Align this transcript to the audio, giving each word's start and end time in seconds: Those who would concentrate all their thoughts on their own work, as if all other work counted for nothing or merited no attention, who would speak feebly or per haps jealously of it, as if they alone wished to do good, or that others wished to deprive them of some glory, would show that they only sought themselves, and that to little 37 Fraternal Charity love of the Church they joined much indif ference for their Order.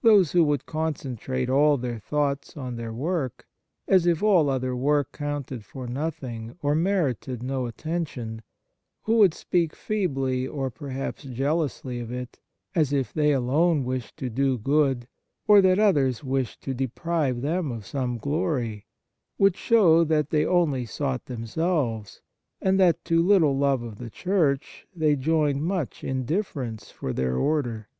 Those 0.00 0.32
who 0.32 0.42
would 0.44 0.64
concentrate 0.64 1.50
all 1.50 1.76
their 1.76 1.98
thoughts 1.98 2.56
on 2.56 2.76
their 2.76 2.92
own 2.92 2.96
work, 2.96 3.46
as 3.86 4.06
if 4.06 4.22
all 4.22 4.48
other 4.48 4.74
work 4.74 5.12
counted 5.12 5.66
for 5.66 5.86
nothing 5.86 6.56
or 6.62 6.74
merited 6.74 7.42
no 7.42 7.66
attention, 7.66 8.40
who 9.02 9.18
would 9.18 9.34
speak 9.34 9.76
feebly 9.76 10.46
or 10.48 10.70
per 10.70 10.88
haps 10.88 11.24
jealously 11.24 12.00
of 12.00 12.10
it, 12.10 12.38
as 12.74 12.90
if 12.90 13.12
they 13.12 13.32
alone 13.34 13.84
wished 13.84 14.16
to 14.16 14.30
do 14.30 14.56
good, 14.56 15.08
or 15.46 15.60
that 15.60 15.78
others 15.78 16.24
wished 16.24 16.62
to 16.62 16.72
deprive 16.72 17.42
them 17.42 17.70
of 17.70 17.84
some 17.84 18.16
glory, 18.16 18.86
would 19.36 19.56
show 19.58 20.04
that 20.04 20.30
they 20.30 20.46
only 20.46 20.86
sought 20.86 21.26
themselves, 21.26 22.22
and 22.62 22.80
that 22.80 23.04
to 23.04 23.22
little 23.22 23.52
37 23.52 23.60
Fraternal 23.60 23.64
Charity 23.68 23.84
love 23.84 23.92
of 23.92 23.98
the 23.98 24.10
Church 24.10 24.86
they 24.96 25.16
joined 25.16 25.64
much 25.64 26.00
indif 26.00 26.50
ference 26.50 26.90
for 26.90 27.12
their 27.12 27.36
Order. 27.36 27.90